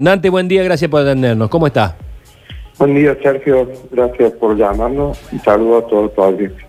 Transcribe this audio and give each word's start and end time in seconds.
Dante, 0.00 0.30
buen 0.30 0.46
día, 0.46 0.62
gracias 0.62 0.88
por 0.88 1.02
atendernos. 1.02 1.48
¿Cómo 1.48 1.66
está? 1.66 1.96
Buen 2.78 2.94
día, 2.94 3.16
Sergio. 3.20 3.68
Gracias 3.90 4.30
por 4.34 4.56
llamarnos 4.56 5.18
y 5.32 5.40
saludo 5.40 5.78
a 5.78 5.86
todo 5.88 6.08
tu 6.10 6.22
audiencia. 6.22 6.64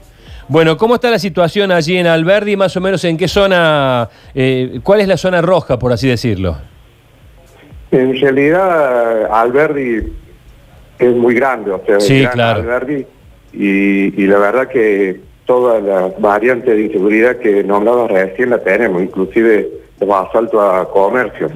Bueno, 0.48 0.76
¿cómo 0.78 0.96
está 0.96 1.12
la 1.12 1.20
situación 1.20 1.72
allí 1.72 1.96
en 1.98 2.08
Alberdi? 2.08 2.56
Más 2.56 2.76
o 2.76 2.82
menos 2.82 3.04
en 3.04 3.18
qué 3.18 3.28
zona, 3.28 4.10
eh, 4.34 4.80
cuál 4.82 5.02
es 5.02 5.08
la 5.08 5.16
zona 5.16 5.44
roja, 5.44 5.78
por 5.78 5.94
así 5.94 6.08
decirlo. 6.08 6.58
En 7.92 8.20
realidad, 8.20 9.26
Alberdi 9.32 10.12
es 10.98 11.16
muy 11.16 11.36
grande, 11.36 11.70
o 11.70 11.84
sea, 11.86 12.00
Sí, 12.00 12.22
gran 12.22 12.34
claro. 12.34 12.62
Alberdi, 12.62 13.06
y, 13.54 14.24
y 14.24 14.26
la 14.26 14.40
verdad 14.40 14.68
que 14.70 15.22
todas 15.46 15.84
las 15.84 16.20
variantes 16.20 16.76
de 16.76 16.82
inseguridad 16.86 17.36
que 17.38 17.64
nombraba 17.64 18.08
recién 18.08 18.50
la 18.50 18.58
tenemos, 18.58 19.04
inclusive 19.04 19.70
los 20.00 20.10
asaltos 20.10 20.60
a 20.60 20.86
comercios, 20.86 21.52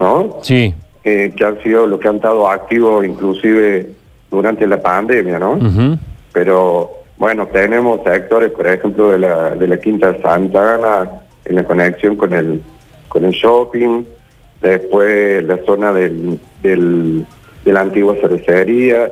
¿no? 0.00 0.38
Sí. 0.40 0.74
Eh, 1.04 1.32
que 1.36 1.44
han 1.44 1.60
sido 1.62 1.86
los 1.86 1.98
que 1.98 2.06
han 2.08 2.16
estado 2.16 2.48
activos 2.48 3.04
inclusive 3.04 3.88
durante 4.30 4.66
la 4.68 4.80
pandemia, 4.80 5.38
¿no? 5.38 5.56
Pero 6.32 6.90
bueno, 7.18 7.46
tenemos 7.48 8.00
sectores, 8.04 8.50
por 8.52 8.66
ejemplo, 8.68 9.10
de 9.10 9.18
la, 9.18 9.50
de 9.50 9.66
la 9.66 9.78
Quinta 9.78 10.16
Santa 10.22 10.74
Ana, 10.76 11.10
en 11.44 11.56
la 11.56 11.64
conexión 11.64 12.14
con 12.16 12.32
el, 12.32 12.62
con 13.08 13.24
el 13.24 13.32
shopping, 13.32 14.04
después 14.60 15.42
la 15.44 15.58
zona 15.66 15.92
del, 15.92 16.38
del, 16.62 17.26
de 17.64 17.72
la 17.72 17.80
antigua 17.80 18.14
cervecería, 18.20 19.10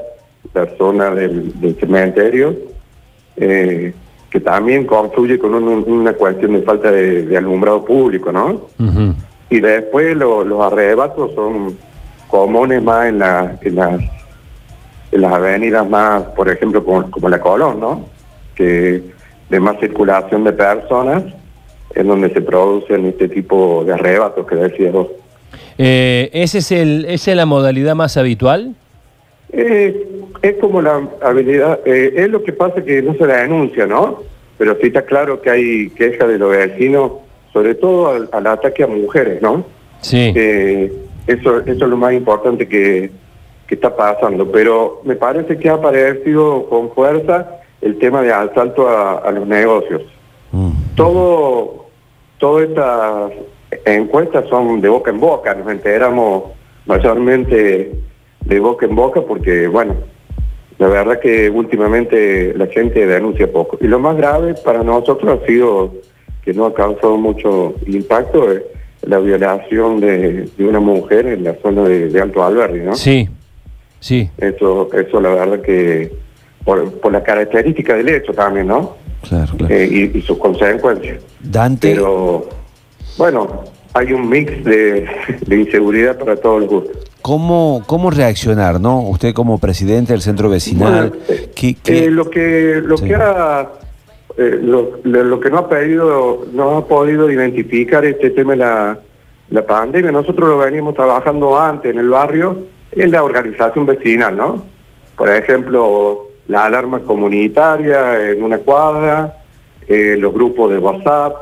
la 0.54 0.66
zona 0.78 1.10
del, 1.10 1.60
del 1.60 1.76
cementerio, 1.78 2.54
eh, 3.36 3.92
que 4.30 4.40
también 4.40 4.86
confluye 4.86 5.38
con 5.38 5.54
un- 5.54 5.84
una 5.86 6.12
cuestión 6.12 6.52
de 6.52 6.62
falta 6.62 6.90
de, 6.92 7.26
de 7.26 7.36
alumbrado 7.36 7.84
público, 7.84 8.30
¿no? 8.30 8.62
Y 9.50 9.60
después 9.60 10.16
lo- 10.16 10.45
los 10.45 10.60
arrebatos 10.60 11.34
son 11.34 11.77
comunes 12.28 12.82
más 12.82 13.09
en, 13.09 13.18
la- 13.18 13.56
en 13.60 13.74
las, 13.74 14.00
en 15.12 15.20
las 15.20 15.32
avenidas 15.32 15.88
más, 15.88 16.23
por 16.37 16.48
ejemplo, 16.48 16.84
como, 16.84 17.10
como 17.10 17.29
la 17.29 17.40
Colón, 17.40 17.80
¿no? 17.80 18.06
Que 18.54 19.02
de 19.48 19.60
más 19.60 19.78
circulación 19.80 20.45
de 20.45 20.52
personas, 20.52 21.24
en 21.95 22.06
donde 22.06 22.30
se 22.32 22.40
producen 22.40 23.06
este 23.06 23.28
tipo 23.28 23.82
de 23.84 23.95
arrebatos 23.95 24.46
que 24.46 24.54
decías 24.54 24.93
vos. 24.93 25.09
Eh, 25.76 26.30
¿ese 26.32 26.59
es 26.59 26.71
el, 26.71 27.04
¿Esa 27.09 27.32
es 27.32 27.37
la 27.37 27.46
modalidad 27.46 27.96
más 27.96 28.16
habitual? 28.16 28.76
Eh, 29.52 30.06
es 30.43 30.54
como 30.60 30.80
la 30.80 31.01
habilidad, 31.23 31.80
eh, 31.84 32.12
es 32.15 32.28
lo 32.28 32.45
que 32.45 32.52
pasa 32.52 32.84
que 32.84 33.02
no 33.02 33.15
se 33.15 33.26
la 33.26 33.38
denuncia, 33.38 33.87
¿no? 33.87 34.23
Pero 34.59 34.76
sí 34.80 34.87
está 34.88 35.02
claro 35.02 35.40
que 35.43 35.51
hay 35.51 35.90
quejas 35.90 36.28
de 36.28 36.38
los 36.38 36.51
vecinos, 36.51 37.12
sobre 37.52 37.74
todo 37.74 38.09
al, 38.09 38.29
al 38.32 38.46
ataque 38.46 38.82
a 38.82 38.87
mujeres, 38.87 39.40
¿no? 39.43 39.65
Sí. 40.01 40.32
Eh, 40.34 40.93
eso, 41.26 41.60
eso 41.60 41.84
es 41.84 41.90
lo 41.90 41.96
más 41.96 42.12
importante 42.12 42.66
que, 42.66 43.10
que 43.66 43.74
está 43.74 43.95
pasando. 43.95 44.51
Pero 44.51 45.01
me 45.04 45.16
parece 45.16 45.59
que 45.59 45.68
ha 45.68 45.74
aparecido 45.74 46.66
con 46.68 46.90
fuerza 46.93 47.60
el 47.80 47.98
tema 47.98 48.23
de 48.23 48.32
asalto 48.32 48.88
a, 48.88 49.18
a 49.18 49.30
los 49.30 49.46
negocios. 49.46 50.02
Todo, 50.96 51.87
todas 52.38 52.68
estas 52.68 53.32
encuestas 53.84 54.48
son 54.48 54.80
de 54.80 54.88
boca 54.88 55.10
en 55.10 55.21
boca, 55.21 55.54
nos 55.54 55.71
enteramos 55.71 56.45
mayormente 56.87 57.93
de 58.45 58.60
boca 58.60 58.84
en 58.87 58.96
boca 58.96 59.23
porque, 59.23 59.68
bueno, 59.68 59.95
la 60.78 60.88
verdad 60.88 61.21
que 61.21 61.48
últimamente 61.48 62.52
la 62.54 62.66
gente 62.66 63.06
denuncia 63.06 63.51
poco. 63.51 63.78
Y 63.80 63.87
lo 63.87 63.98
más 63.98 64.16
grave 64.16 64.54
para 64.65 64.82
nosotros 64.82 65.41
ha 65.41 65.47
sido 65.47 65.93
que 66.44 66.53
no 66.55 66.66
ha 66.66 66.75
causado 66.75 67.16
mucho 67.16 67.75
impacto 67.87 68.50
eh, 68.53 68.65
la 69.03 69.19
violación 69.19 70.00
de, 70.00 70.49
de 70.56 70.65
una 70.66 70.81
mujer 70.81 71.27
en 71.27 71.44
la 71.44 71.55
zona 71.62 71.83
de, 71.84 72.09
de 72.09 72.21
Alto 72.21 72.43
Alberdi, 72.44 72.81
¿no? 72.81 72.94
Sí. 72.94 73.28
Sí. 73.99 74.31
Eso, 74.38 74.88
eso 74.94 75.21
la 75.21 75.31
verdad 75.31 75.61
que 75.61 76.11
por, 76.65 76.91
por 77.00 77.12
la 77.12 77.22
característica 77.22 77.94
del 77.97 78.09
hecho 78.09 78.33
también, 78.33 78.66
¿no? 78.69 78.97
Claro, 79.28 79.53
claro. 79.56 79.75
Eh, 79.75 80.11
y, 80.15 80.19
y 80.19 80.23
sus 80.23 80.39
consecuencias. 80.39 81.23
Dante, 81.41 81.95
Pero 81.95 82.49
bueno, 83.19 83.65
hay 83.93 84.12
un 84.12 84.29
mix 84.29 84.65
de, 84.65 85.06
de 85.47 85.56
inseguridad 85.56 86.19
para 86.19 86.37
todos 86.37 86.61
los 86.62 86.71
gustos. 86.71 86.97
¿cómo, 87.23 87.83
¿cómo 87.87 88.11
reaccionar, 88.11 88.81
no? 88.81 89.00
Usted 89.03 89.34
como 89.34 89.59
presidente 89.59 90.15
del 90.15 90.23
centro 90.23 90.49
vecinal, 90.49 91.11
Bueno, 91.11 91.45
¿qué- 91.55 91.77
qué- 91.83 92.06
eh, 92.06 92.11
lo 92.11 92.31
que 92.31 92.81
lo 92.83 92.97
Sí. 92.97 93.05
que 93.09 93.15
ha 93.15 93.69
eh, 94.37 94.59
lo, 94.63 94.99
lo- 95.05 95.41
que 95.41 95.51
no 95.51 95.59
ha 95.59 95.69
pedido 95.69 96.47
no 96.53 96.77
ha 96.79 96.87
podido 96.87 97.31
identificar 97.31 98.05
este 98.05 98.31
tema 98.31 98.53
de 98.53 98.59
la, 98.59 98.99
la 99.51 99.67
pandemia. 99.67 100.13
Nosotros 100.13 100.49
lo 100.49 100.59
venimos 100.59 100.95
trabajando 100.95 101.59
antes 101.59 101.93
en 101.93 101.99
el 101.99 102.09
barrio 102.09 102.59
es 102.93 103.11
la 103.11 103.23
organización 103.23 103.87
vecinal 103.87 104.37
no 104.37 104.65
por 105.17 105.29
ejemplo 105.31 106.27
la 106.49 106.65
alarma 106.67 107.01
comunitaria 107.01 108.31
en 108.31 108.43
una 108.43 108.59
cuadra 108.59 109.37
eh, 109.87 110.17
los 110.19 110.33
grupos 110.33 110.71
de 110.73 110.79
WhatsApp 110.79 111.35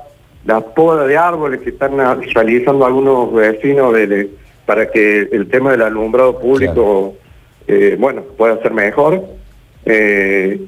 la 0.45 0.61
poda 0.61 1.07
de 1.07 1.17
árboles 1.17 1.61
que 1.61 1.71
están 1.71 1.97
realizando 2.35 2.85
algunos 2.87 3.33
vecinos 3.33 3.93
de- 3.95 4.07
de- 4.07 4.31
para 4.67 4.91
que 4.91 5.29
el 5.33 5.49
tema 5.49 5.71
del 5.73 5.83
alumbrado 5.83 6.39
público 6.39 7.15
eh, 7.67 7.97
bueno, 7.99 8.23
pueda 8.37 8.61
ser 8.63 8.73
mejor. 8.73 9.23
Eh, 9.91 10.67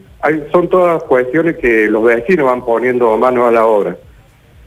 son 0.50 0.70
todas 0.70 1.02
cuestiones 1.02 1.58
que 1.58 1.88
los 1.88 2.02
vecinos 2.02 2.46
van 2.46 2.64
poniendo 2.64 3.14
mano 3.18 3.46
a 3.46 3.52
la 3.52 3.66
obra. 3.66 3.96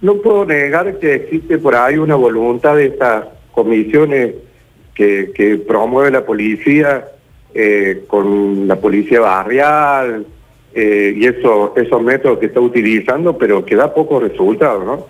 No 0.01 0.17
puedo 0.17 0.45
negar 0.45 0.99
que 0.99 1.15
existe 1.15 1.57
por 1.57 1.75
ahí 1.75 1.97
una 1.97 2.13
voluntad 2.13 2.75
de 2.75 2.85
estas 2.87 3.25
comisiones 3.51 4.35
que, 4.93 5.59
promueve 5.67 6.11
la 6.11 6.23
policía 6.23 7.07
eh, 7.55 8.03
con 8.05 8.67
la 8.67 8.75
policía 8.75 9.21
barrial 9.21 10.25
eh, 10.75 11.13
y 11.15 11.25
eso, 11.25 11.73
esos 11.75 12.01
métodos 12.03 12.37
que 12.37 12.45
está 12.47 12.59
utilizando, 12.59 13.35
pero 13.35 13.65
que 13.65 13.75
da 13.75 13.91
pocos 13.91 14.21
resultados, 14.21 14.85
¿no? 14.85 15.07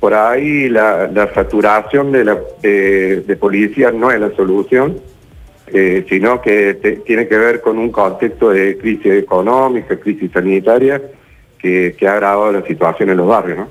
Por 0.00 0.14
ahí 0.14 0.70
la, 0.70 1.06
la 1.08 1.34
saturación 1.34 2.12
de, 2.12 2.24
la, 2.24 2.38
de 2.62 3.36
policía 3.38 3.90
no 3.90 4.10
es 4.10 4.20
la 4.20 4.30
solución, 4.36 4.96
eh, 5.72 6.06
sino 6.08 6.40
que 6.40 6.74
te- 6.74 6.96
tiene 6.96 7.26
que 7.28 7.36
ver 7.36 7.60
con 7.60 7.78
un 7.78 7.90
contexto 7.90 8.50
de 8.50 8.76
crisis 8.78 9.12
económica, 9.12 9.98
crisis 9.98 10.30
sanitaria, 10.32 11.00
que, 11.58 11.94
que 11.98 12.06
ha 12.08 12.12
agravado 12.12 12.52
la 12.52 12.66
situación 12.66 13.10
en 13.10 13.16
los 13.16 13.26
barrios, 13.26 13.58
¿no? 13.58 13.68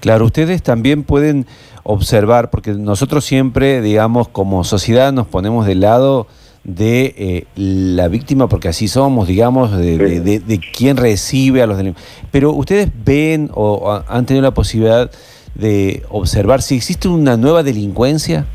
Claro, 0.00 0.24
ustedes 0.24 0.62
también 0.62 1.04
pueden 1.04 1.46
observar, 1.84 2.50
porque 2.50 2.72
nosotros 2.72 3.24
siempre, 3.24 3.80
digamos, 3.80 4.28
como 4.28 4.64
sociedad 4.64 5.12
nos 5.12 5.26
ponemos 5.28 5.64
del 5.66 5.80
lado 5.80 6.26
de 6.64 7.14
eh, 7.16 7.44
la 7.56 8.08
víctima, 8.08 8.48
porque 8.48 8.68
así 8.68 8.86
somos, 8.88 9.26
digamos, 9.28 9.76
de, 9.76 9.98
de, 9.98 10.20
de- 10.20 10.40
de 10.40 10.60
quién 10.76 10.96
recibe 10.96 11.62
a 11.62 11.66
los 11.66 11.76
delincuentes. 11.76 12.12
Pero 12.32 12.52
ustedes 12.52 12.88
ven 13.04 13.50
o 13.54 13.90
ha- 13.92 14.04
han 14.08 14.26
tenido 14.26 14.42
la 14.42 14.54
posibilidad 14.54 15.10
de 15.54 16.02
observar 16.08 16.62
si 16.62 16.76
existe 16.76 17.08
una 17.08 17.36
nueva 17.36 17.62
delincuencia, 17.62 18.46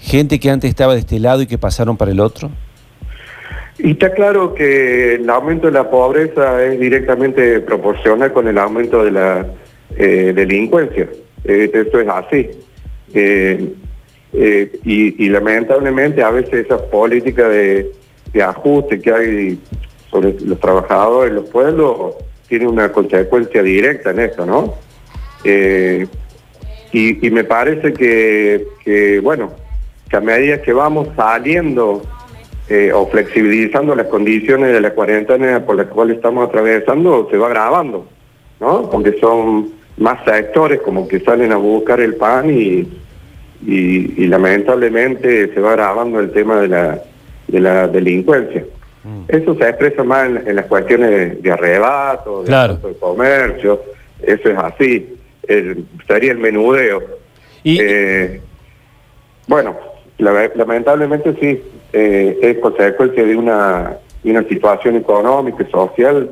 gente 0.00 0.38
que 0.40 0.50
antes 0.50 0.70
estaba 0.70 0.94
de 0.94 1.00
este 1.00 1.18
lado 1.18 1.42
y 1.42 1.46
que 1.46 1.58
pasaron 1.58 1.96
para 1.96 2.10
el 2.10 2.20
otro. 2.20 2.50
Y 3.78 3.92
está 3.92 4.12
claro 4.12 4.54
que 4.54 5.14
el 5.14 5.30
aumento 5.30 5.68
de 5.68 5.72
la 5.72 5.88
pobreza 5.88 6.64
es 6.64 6.80
directamente 6.80 7.60
proporcional 7.60 8.32
con 8.32 8.48
el 8.48 8.58
aumento 8.58 9.04
de 9.04 9.10
la 9.12 9.46
eh, 9.96 10.32
delincuencia. 10.34 11.08
Eh, 11.44 11.70
esto 11.72 12.00
es 12.00 12.08
así. 12.08 12.50
Eh, 13.14 13.72
eh, 14.34 14.80
y, 14.84 15.28
lamentablemente 15.30 16.22
a 16.22 16.30
veces 16.30 16.66
esas 16.66 16.82
políticas 16.82 17.48
de, 17.50 17.90
ajuste 18.42 19.00
que 19.00 19.10
hay 19.10 19.58
sobre 20.10 20.38
los 20.40 20.60
trabajadores, 20.60 21.32
los 21.32 21.48
pueblos, 21.48 22.14
tiene 22.46 22.68
una 22.68 22.92
consecuencia 22.92 23.62
directa 23.62 24.10
en 24.10 24.20
esto, 24.20 24.46
¿no? 24.46 24.74
Y, 26.92 27.30
me 27.30 27.44
parece 27.44 27.92
que, 27.94 29.20
bueno, 29.22 29.52
que 30.08 30.16
a 30.16 30.20
medida 30.20 30.60
que 30.62 30.72
vamos 30.72 31.08
saliendo 31.16 32.02
eh, 32.68 32.92
o 32.92 33.06
flexibilizando 33.08 33.94
las 33.94 34.06
condiciones 34.08 34.72
de 34.72 34.80
la 34.80 34.90
cuarentena 34.90 35.64
por 35.64 35.76
las 35.76 35.86
cuales 35.88 36.16
estamos 36.16 36.48
atravesando, 36.48 37.28
se 37.30 37.36
va 37.38 37.48
grabando, 37.48 38.06
¿no? 38.60 38.90
Porque 38.90 39.18
son 39.20 39.70
más 39.96 40.22
sectores 40.24 40.80
como 40.82 41.08
que 41.08 41.20
salen 41.20 41.52
a 41.52 41.56
buscar 41.56 42.00
el 42.00 42.14
pan 42.16 42.50
y, 42.50 42.86
y, 43.66 44.22
y 44.22 44.26
lamentablemente 44.26 45.52
se 45.52 45.60
va 45.60 45.72
grabando 45.72 46.20
el 46.20 46.30
tema 46.30 46.60
de 46.60 46.68
la, 46.68 47.02
de 47.48 47.60
la 47.60 47.88
delincuencia. 47.88 48.64
Eso 49.26 49.54
se 49.56 49.66
expresa 49.68 50.04
más 50.04 50.26
en, 50.28 50.48
en 50.48 50.56
las 50.56 50.66
cuestiones 50.66 51.10
de, 51.10 51.26
de 51.36 51.50
arrebato, 51.52 52.42
de, 52.42 52.48
Claro. 52.48 52.74
de 52.76 52.92
comercio, 52.98 53.80
eso 54.22 54.50
es 54.50 54.58
así, 54.58 55.16
el- 55.46 55.84
sería 56.06 56.32
el 56.32 56.38
menudeo. 56.38 57.02
Y, 57.64 57.78
Eh, 57.80 58.40
bueno, 59.46 59.74
la- 59.74 59.87
lamentablemente 60.18 61.34
sí, 61.40 61.60
eh, 61.92 62.38
es 62.42 62.58
consecuencia 62.58 63.24
de 63.24 63.36
una, 63.36 63.96
de 64.22 64.30
una 64.30 64.42
situación 64.48 64.96
económica 64.96 65.64
y 65.66 65.70
social 65.70 66.30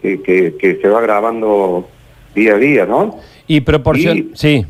que, 0.00 0.20
que- 0.22 0.54
que 0.58 0.76
se 0.80 0.88
va 0.88 0.98
agravando 0.98 1.86
día 2.34 2.54
a 2.54 2.58
día, 2.58 2.86
¿no? 2.86 3.18
y 3.46 3.60
proporción... 3.60 4.16
y- 4.18 4.30
Sí. 4.34 4.64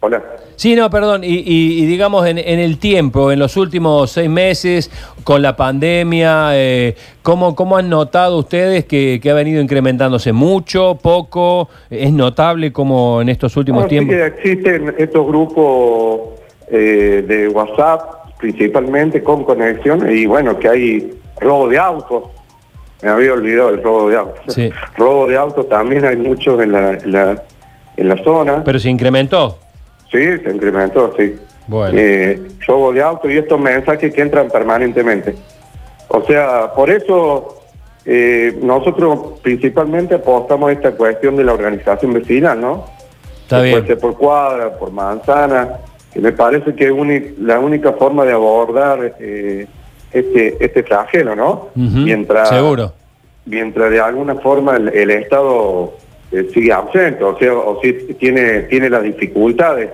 Hola. 0.00 0.22
Sí, 0.56 0.76
no, 0.76 0.90
perdón. 0.90 1.24
Y, 1.24 1.28
y- 1.38 1.82
y 1.82 1.86
digamos, 1.86 2.26
en, 2.26 2.36
en 2.36 2.58
el 2.58 2.78
tiempo, 2.78 3.32
en 3.32 3.38
los 3.38 3.56
últimos 3.56 4.10
seis 4.12 4.28
meses, 4.28 4.90
con 5.24 5.40
la 5.40 5.56
pandemia, 5.56 6.50
eh, 6.52 6.94
¿cómo, 7.22 7.54
¿cómo 7.56 7.76
han 7.78 7.88
notado 7.88 8.36
ustedes 8.38 8.84
que, 8.84 9.18
que 9.22 9.30
ha 9.30 9.34
venido 9.34 9.62
incrementándose 9.62 10.32
mucho, 10.34 10.98
poco? 11.02 11.70
¿Es 11.88 12.12
notable 12.12 12.70
como 12.72 13.22
en 13.22 13.30
estos 13.30 13.56
últimos 13.56 13.88
tiempos? 13.88 14.14
que 14.14 14.26
existen 14.26 14.94
estos 14.98 15.26
grupos 15.26 16.33
eh, 16.74 17.22
de 17.26 17.48
WhatsApp, 17.48 18.36
principalmente 18.38 19.22
con 19.22 19.44
conexión, 19.44 20.10
y 20.10 20.26
bueno, 20.26 20.58
que 20.58 20.68
hay 20.68 21.20
robo 21.40 21.68
de 21.68 21.78
autos. 21.78 22.24
Me 23.00 23.10
había 23.10 23.32
olvidado 23.32 23.70
el 23.70 23.82
robo 23.82 24.10
de 24.10 24.16
autos. 24.16 24.54
Sí. 24.54 24.72
Robo 24.96 25.26
de 25.26 25.36
autos 25.36 25.68
también 25.68 26.04
hay 26.04 26.16
muchos 26.16 26.60
en 26.62 26.72
la, 26.72 26.90
en 26.92 27.12
la, 27.12 27.42
en 27.96 28.08
la 28.08 28.24
zona. 28.24 28.64
Pero 28.64 28.78
se 28.78 28.88
incrementó. 28.88 29.58
Sí, 30.10 30.24
se 30.42 30.50
incrementó, 30.50 31.12
sí. 31.16 31.36
Bueno. 31.66 31.98
Eh, 31.98 32.40
robo 32.66 32.92
de 32.92 33.02
auto 33.02 33.30
y 33.30 33.36
estos 33.36 33.60
mensajes 33.60 34.12
que 34.12 34.20
entran 34.22 34.48
permanentemente. 34.48 35.34
O 36.08 36.22
sea, 36.22 36.72
por 36.74 36.90
eso 36.90 37.62
eh, 38.04 38.58
nosotros 38.62 39.38
principalmente 39.42 40.14
apostamos 40.16 40.70
a 40.70 40.72
esta 40.72 40.92
cuestión 40.92 41.36
de 41.36 41.44
la 41.44 41.52
organización 41.52 42.14
vecinal, 42.14 42.60
¿no? 42.60 42.84
Está 43.42 43.60
bien. 43.60 43.74
Puede 43.76 43.86
ser 43.86 43.98
por 43.98 44.16
cuadra, 44.16 44.78
por 44.78 44.90
manzana, 44.90 45.78
que 46.14 46.20
me 46.20 46.32
parece 46.32 46.74
que 46.74 46.84
es 46.86 47.38
la 47.40 47.58
única 47.58 47.92
forma 47.92 48.24
de 48.24 48.32
abordar 48.32 49.14
eh, 49.18 49.66
este, 50.12 50.56
este 50.64 50.82
flagelo, 50.84 51.34
¿no? 51.34 51.68
Mientras, 51.74 52.48
Seguro. 52.48 52.92
mientras 53.44 53.90
de 53.90 54.00
alguna 54.00 54.36
forma 54.36 54.76
el, 54.76 54.88
el 54.90 55.10
Estado 55.10 55.94
eh, 56.30 56.48
sigue 56.54 56.72
ausente, 56.72 57.22
o 57.24 57.36
sea, 57.36 57.52
o 57.52 57.80
si 57.82 57.92
tiene, 58.14 58.60
tiene 58.62 58.88
las 58.88 59.02
dificultades 59.02 59.90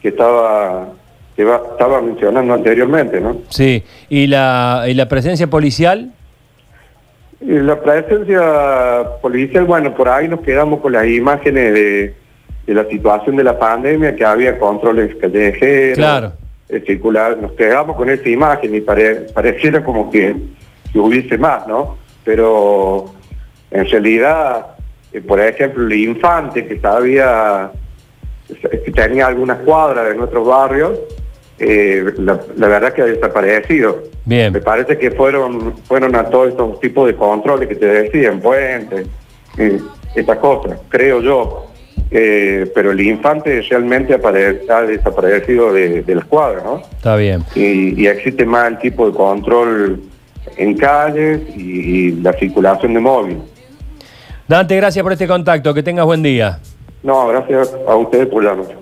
que 0.00 0.08
estaba, 0.08 0.88
que 1.36 1.44
va- 1.44 1.60
estaba 1.72 2.00
mencionando 2.00 2.54
anteriormente, 2.54 3.20
¿no? 3.20 3.36
Sí. 3.50 3.84
¿Y 4.08 4.26
la, 4.28 4.84
y 4.88 4.94
la 4.94 5.08
presencia 5.08 5.46
policial? 5.46 6.10
Y 7.42 7.52
la 7.52 7.78
presencia 7.80 8.40
policial, 9.20 9.64
bueno, 9.64 9.94
por 9.94 10.08
ahí 10.08 10.26
nos 10.28 10.40
quedamos 10.40 10.80
con 10.80 10.92
las 10.92 11.06
imágenes 11.06 11.72
de, 11.74 12.14
de 12.70 12.74
la 12.76 12.88
situación 12.88 13.34
de 13.34 13.42
la 13.42 13.58
pandemia, 13.58 14.14
que 14.14 14.24
había 14.24 14.56
controles 14.56 15.16
callejeros, 15.16 15.98
Claro. 15.98 16.32
eh, 16.68 16.80
circular, 16.86 17.36
nos 17.36 17.50
quedamos 17.52 17.96
con 17.96 18.08
esa 18.08 18.28
imagen 18.28 18.72
y 18.72 18.80
pare- 18.80 19.26
pareciera 19.34 19.82
como 19.82 20.08
que, 20.08 20.36
que 20.92 20.98
hubiese 21.00 21.36
más, 21.36 21.66
¿no? 21.66 21.96
Pero 22.22 23.06
en 23.72 23.88
realidad, 23.90 24.66
eh, 25.12 25.20
por 25.20 25.40
ejemplo, 25.40 25.84
el 25.84 25.92
infante 25.94 26.64
que 26.64 26.76
todavía 26.76 27.72
que 28.84 28.90
tenía 28.92 29.26
algunas 29.26 29.58
cuadras 29.60 30.08
de 30.08 30.14
nuestros 30.14 30.46
barrios, 30.46 30.92
eh, 31.58 32.04
la, 32.18 32.38
la 32.56 32.68
verdad 32.68 32.92
que 32.92 33.02
ha 33.02 33.06
desaparecido. 33.06 34.04
Bien. 34.24 34.52
Me 34.52 34.60
parece 34.60 34.96
que 34.96 35.10
fueron 35.10 35.74
fueron 35.88 36.14
a 36.14 36.22
todos 36.24 36.50
estos 36.50 36.78
tipos 36.78 37.08
de 37.08 37.16
controles 37.16 37.68
que 37.68 37.74
te 37.74 37.86
decían, 37.86 38.38
puentes, 38.40 39.08
eh, 39.58 39.80
estas 40.14 40.38
cosas, 40.38 40.78
creo 40.88 41.20
yo. 41.20 41.66
Eh, 42.12 42.70
pero 42.74 42.90
el 42.90 43.00
infante 43.00 43.62
realmente 43.62 44.14
apare- 44.20 44.68
ha 44.68 44.82
desaparecido 44.82 45.72
de, 45.72 46.02
de 46.02 46.14
las 46.16 46.24
cuadras, 46.24 46.64
¿no? 46.64 46.80
Está 46.80 47.14
bien. 47.14 47.44
Y, 47.54 48.00
y 48.02 48.06
existe 48.08 48.44
más 48.44 48.66
el 48.68 48.78
tipo 48.78 49.06
de 49.08 49.14
control 49.16 50.00
en 50.56 50.76
calles 50.76 51.40
y, 51.56 51.60
y 52.08 52.10
la 52.20 52.32
circulación 52.32 52.94
de 52.94 53.00
móvil. 53.00 53.38
Dante, 54.48 54.74
gracias 54.76 55.02
por 55.04 55.12
este 55.12 55.28
contacto. 55.28 55.72
Que 55.72 55.82
tengas 55.84 56.04
buen 56.04 56.22
día. 56.22 56.58
No, 57.04 57.28
gracias 57.28 57.72
a 57.86 57.94
ustedes 57.94 58.26
por 58.26 58.42
la 58.42 58.56
noche. 58.56 58.74